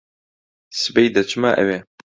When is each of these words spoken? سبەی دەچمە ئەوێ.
سبەی 0.81 1.09
دەچمە 1.15 1.51
ئەوێ. 1.59 1.77